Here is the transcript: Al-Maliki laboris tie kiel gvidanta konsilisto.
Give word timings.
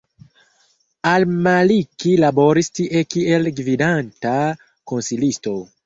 Al-Maliki 1.09 2.15
laboris 2.25 2.73
tie 2.81 3.05
kiel 3.15 3.53
gvidanta 3.61 4.37
konsilisto. 4.95 5.61